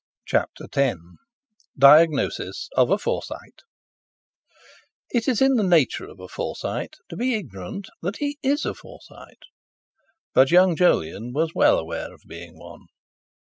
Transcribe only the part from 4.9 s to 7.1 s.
It is in the nature of a Forsyte